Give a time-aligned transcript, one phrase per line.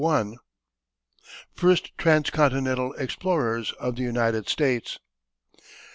[1.53, 4.97] FIRST TRANS CONTINENTAL EXPLORERS OF THE UNITED STATES.